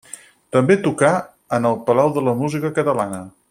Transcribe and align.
També 0.55 0.77
tocà 0.87 1.11
en 1.59 1.69
el 1.71 1.79
Palau 1.91 2.11
de 2.17 2.25
la 2.29 2.35
Música 2.43 2.73
Catalana. 2.79 3.25